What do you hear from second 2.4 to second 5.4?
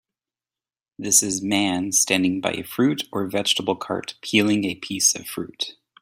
by a fruit or vegetable cart peeling a piece of